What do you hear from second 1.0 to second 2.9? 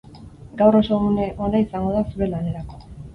une ona izango da zure lanerako.